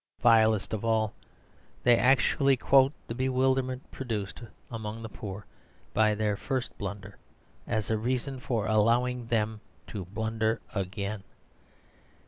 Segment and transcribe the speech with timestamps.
[0.19, 1.13] Vilest of all,
[1.83, 5.45] they actually quote the bewilderment produced among the poor
[5.93, 7.19] by their first blunder
[7.67, 11.23] as a reason for allowing them to blunder again.